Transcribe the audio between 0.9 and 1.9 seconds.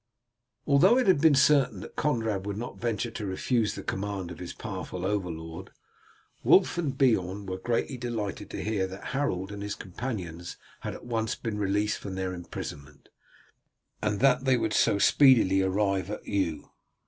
it had been certain